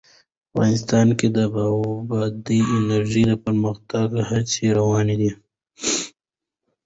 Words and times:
افغانستان 0.51 1.07
کې 1.19 1.27
د 1.37 1.37
بادي 2.09 2.59
انرژي 2.77 3.23
د 3.27 3.33
پرمختګ 3.45 4.07
هڅې 4.29 4.65
روانې 4.79 5.15
دي. 5.21 5.31